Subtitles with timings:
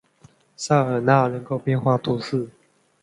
[0.55, 2.49] 塞尔奈人口变化图示